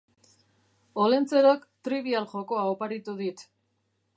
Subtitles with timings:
[1.03, 3.45] Olentzerok Trivial jokoa oparitu dit.